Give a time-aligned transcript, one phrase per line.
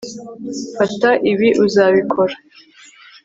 [0.73, 2.35] Mfata ibi uzabikora